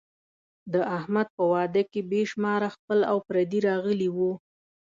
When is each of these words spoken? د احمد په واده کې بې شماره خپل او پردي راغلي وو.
د 0.73 0.75
احمد 0.97 1.27
په 1.37 1.43
واده 1.53 1.81
کې 1.91 2.01
بې 2.11 2.21
شماره 2.31 2.67
خپل 2.75 2.99
او 3.11 3.17
پردي 3.27 3.59
راغلي 3.69 4.09
وو. 4.15 4.31